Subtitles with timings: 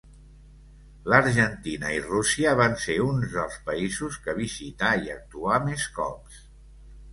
[1.13, 6.45] L'Argentina i Rússia van ser uns dels països que visità i actuà més cops.